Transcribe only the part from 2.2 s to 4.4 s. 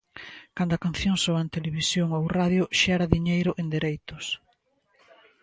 radio xera diñeiro en dereitos.